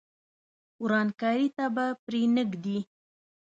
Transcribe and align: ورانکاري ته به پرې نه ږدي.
ورانکاري 0.83 1.47
ته 1.57 1.65
به 1.75 1.85
پرې 2.05 2.21
نه 2.35 2.43
ږدي. 2.51 2.79